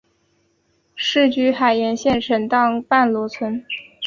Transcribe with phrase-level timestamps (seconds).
[0.95, 3.63] 世居海盐县沈荡半逻村。